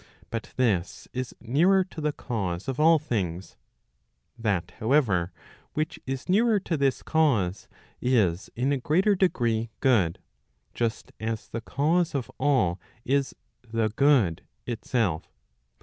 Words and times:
But 0.31 0.51
this 0.57 1.07
is 1.13 1.35
nearer 1.39 1.83
to 1.83 2.01
the 2.01 2.11
cause 2.11 2.67
of 2.67 2.79
all 2.79 2.97
things. 2.97 3.55
That 4.35 4.71
however, 4.79 5.31
which 5.75 5.99
is 6.07 6.27
nearer 6.27 6.59
to 6.61 6.75
this 6.75 7.03
cause, 7.03 7.67
is 8.01 8.49
in 8.55 8.71
a 8.71 8.79
greater 8.79 9.13
degree 9.13 9.69
good, 9.79 10.17
just 10.73 11.11
as 11.19 11.47
the 11.49 11.61
cause 11.61 12.15
of 12.15 12.31
all 12.39 12.79
is 13.05 13.35
the 13.63 13.89
good 13.89 14.41
itself. 14.65 15.31